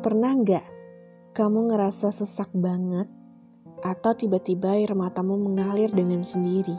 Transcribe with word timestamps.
Pernah 0.00 0.32
nggak 0.32 0.66
kamu 1.36 1.68
ngerasa 1.68 2.08
sesak 2.08 2.48
banget 2.56 3.04
atau 3.84 4.16
tiba-tiba 4.16 4.72
air 4.72 4.96
matamu 4.96 5.36
mengalir 5.36 5.92
dengan 5.92 6.24
sendiri 6.24 6.72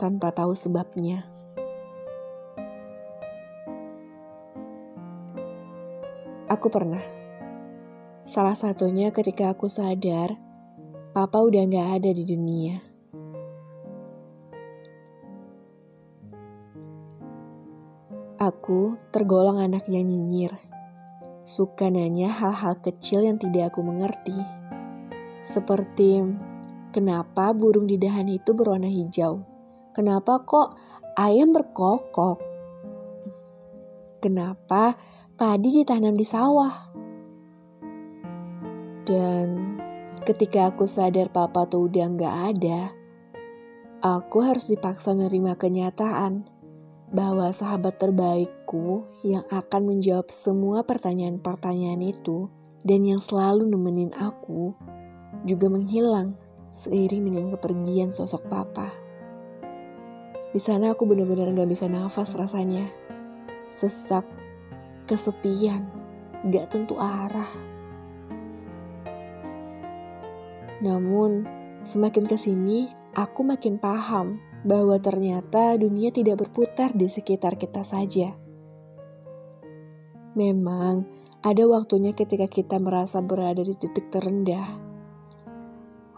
tanpa 0.00 0.32
tahu 0.32 0.56
sebabnya? 0.56 1.28
Aku 6.48 6.72
pernah. 6.72 7.04
Salah 8.24 8.56
satunya 8.56 9.12
ketika 9.12 9.52
aku 9.52 9.68
sadar 9.68 10.32
papa 11.12 11.44
udah 11.44 11.60
nggak 11.60 11.88
ada 12.00 12.10
di 12.16 12.24
dunia. 12.24 12.80
Aku 18.40 18.96
tergolong 19.12 19.60
anak 19.60 19.84
yang 19.92 20.08
nyinyir 20.08 20.56
suka 21.46 21.86
nanya 21.86 22.26
hal-hal 22.26 22.74
kecil 22.82 23.22
yang 23.22 23.38
tidak 23.38 23.70
aku 23.70 23.86
mengerti. 23.86 24.34
Seperti, 25.46 26.26
kenapa 26.90 27.54
burung 27.54 27.86
di 27.86 27.94
dahan 28.02 28.26
itu 28.26 28.50
berwarna 28.50 28.90
hijau? 28.90 29.46
Kenapa 29.94 30.42
kok 30.42 30.74
ayam 31.14 31.54
berkokok? 31.54 32.42
Kenapa 34.18 34.98
padi 35.38 35.86
ditanam 35.86 36.18
di 36.18 36.26
sawah? 36.26 36.74
Dan 39.06 39.78
ketika 40.26 40.74
aku 40.74 40.90
sadar 40.90 41.30
papa 41.30 41.70
tuh 41.70 41.86
udah 41.86 42.10
nggak 42.10 42.36
ada, 42.58 42.90
aku 44.02 44.42
harus 44.42 44.66
dipaksa 44.66 45.14
nerima 45.14 45.54
kenyataan 45.54 46.55
bahwa 47.10 47.54
sahabat 47.54 48.02
terbaikku 48.02 49.06
yang 49.22 49.46
akan 49.50 49.82
menjawab 49.94 50.26
semua 50.30 50.82
pertanyaan-pertanyaan 50.82 52.02
itu 52.02 52.50
dan 52.82 53.06
yang 53.06 53.22
selalu 53.22 53.66
nemenin 53.66 54.10
aku 54.18 54.74
juga 55.46 55.70
menghilang 55.70 56.34
seiring 56.74 57.30
dengan 57.30 57.54
kepergian 57.54 58.10
sosok 58.10 58.50
papa. 58.50 58.90
Di 60.50 60.58
sana 60.58 60.96
aku 60.96 61.06
benar-benar 61.06 61.52
gak 61.52 61.70
bisa 61.70 61.86
nafas 61.86 62.34
rasanya. 62.34 62.88
Sesak, 63.70 64.24
kesepian, 65.04 65.86
gak 66.48 66.74
tentu 66.74 66.98
arah. 66.98 67.50
Namun, 70.80 71.44
semakin 71.84 72.24
ke 72.28 72.36
sini, 72.36 72.88
aku 73.16 73.44
makin 73.44 73.80
paham 73.80 74.40
bahwa 74.66 74.98
ternyata 74.98 75.78
dunia 75.78 76.10
tidak 76.10 76.42
berputar 76.42 76.90
di 76.90 77.06
sekitar 77.06 77.54
kita 77.54 77.86
saja. 77.86 78.34
Memang 80.34 81.06
ada 81.46 81.64
waktunya 81.70 82.10
ketika 82.12 82.50
kita 82.50 82.82
merasa 82.82 83.22
berada 83.22 83.62
di 83.62 83.78
titik 83.78 84.10
terendah. 84.10 84.82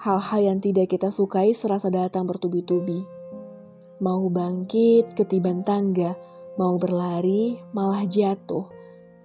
Hal-hal 0.00 0.41
yang 0.41 0.58
tidak 0.58 0.88
kita 0.88 1.12
sukai 1.12 1.52
serasa 1.52 1.92
datang 1.92 2.24
bertubi-tubi. 2.24 3.04
Mau 4.00 4.30
bangkit, 4.32 5.12
ketiban 5.12 5.66
tangga, 5.66 6.16
mau 6.56 6.80
berlari, 6.80 7.60
malah 7.76 8.08
jatuh. 8.08 8.64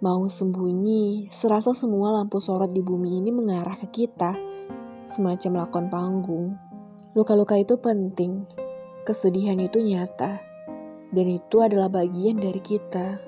Mau 0.03 0.27
sembunyi, 0.27 1.31
serasa 1.31 1.71
semua 1.71 2.11
lampu 2.11 2.44
sorot 2.44 2.67
di 2.75 2.83
bumi 2.83 3.23
ini 3.23 3.31
mengarah 3.31 3.79
ke 3.79 3.88
kita, 4.03 4.35
semacam 5.07 5.63
lakon 5.63 5.88
panggung. 5.88 6.47
Luka-luka 7.16 7.55
itu 7.55 7.79
penting, 7.79 8.44
kesedihan 9.03 9.59
itu 9.59 9.83
nyata, 9.83 10.39
dan 11.11 11.27
itu 11.27 11.59
adalah 11.59 11.91
bagian 11.91 12.39
dari 12.39 12.59
kita. 12.63 13.19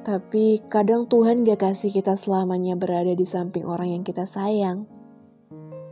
Tapi 0.00 0.64
kadang 0.72 1.04
Tuhan 1.06 1.44
gak 1.44 1.60
kasih 1.60 1.92
kita 1.92 2.16
selamanya 2.16 2.74
berada 2.74 3.12
di 3.12 3.28
samping 3.28 3.68
orang 3.68 4.00
yang 4.00 4.02
kita 4.02 4.24
sayang. 4.24 4.88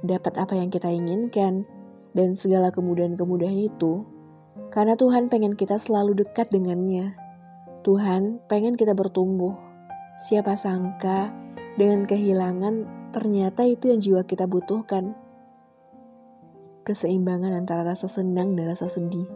Dapat 0.00 0.41
apa 0.41 0.56
yang 0.56 0.73
kita 0.73 0.89
inginkan, 0.89 1.69
dan 2.17 2.33
segala 2.33 2.73
kemudahan-kemudahan 2.73 3.69
itu, 3.69 4.09
karena 4.73 4.97
Tuhan 4.97 5.28
pengen 5.28 5.55
kita 5.55 5.77
selalu 5.77 6.25
dekat 6.25 6.49
dengannya. 6.49 7.15
Tuhan 7.84 8.43
pengen 8.49 8.75
kita 8.75 8.97
bertumbuh. 8.97 9.55
Siapa 10.19 10.59
sangka 10.59 11.31
dengan 11.78 12.03
kehilangan 12.09 12.91
ternyata 13.15 13.62
itu 13.65 13.94
yang 13.94 14.00
jiwa 14.03 14.23
kita 14.27 14.50
butuhkan 14.50 15.15
keseimbangan 16.88 17.53
antara 17.53 17.84
rasa 17.84 18.09
senang 18.09 18.56
dan 18.56 18.72
rasa 18.72 18.88
sedih. 18.88 19.28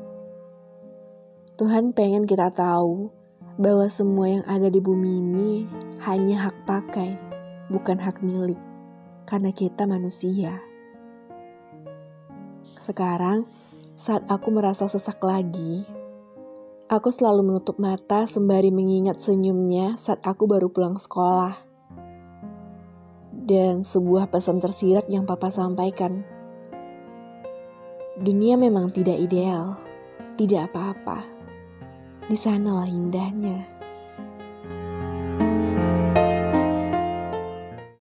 Tuhan 1.61 1.93
pengen 1.93 2.25
kita 2.25 2.49
tahu 2.49 3.13
bahwa 3.61 3.85
semua 3.93 4.33
yang 4.33 4.45
ada 4.49 4.73
di 4.73 4.81
bumi 4.81 5.21
ini 5.21 5.69
hanya 6.01 6.49
hak 6.49 6.65
pakai, 6.65 7.21
bukan 7.69 8.01
hak 8.01 8.25
milik, 8.25 8.57
karena 9.29 9.53
kita 9.53 9.85
manusia. 9.85 10.65
Sekarang, 12.81 13.45
saat 13.93 14.25
aku 14.33 14.49
merasa 14.49 14.89
sesak 14.89 15.21
lagi, 15.21 15.85
aku 16.89 17.13
selalu 17.13 17.53
menutup 17.53 17.77
mata 17.77 18.25
sembari 18.25 18.73
mengingat 18.73 19.21
senyumnya 19.21 20.01
saat 20.01 20.25
aku 20.25 20.49
baru 20.49 20.73
pulang 20.73 20.97
sekolah. 20.97 21.69
Dan 23.43 23.85
sebuah 23.85 24.33
pesan 24.33 24.59
tersirat 24.59 25.11
yang 25.13 25.29
papa 25.29 25.53
sampaikan 25.53 26.32
Dunia 28.13 28.61
memang 28.61 28.93
tidak 28.93 29.17
ideal, 29.25 29.73
tidak 30.37 30.69
apa-apa. 30.69 31.25
Di 32.29 32.37
sanalah 32.37 32.85
indahnya. 32.85 33.82